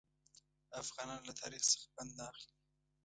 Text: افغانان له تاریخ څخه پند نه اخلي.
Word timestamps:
افغانان 0.81 1.21
له 1.27 1.33
تاریخ 1.41 1.61
څخه 1.71 1.87
پند 1.95 2.11
نه 2.17 2.23
اخلي. 2.31 2.51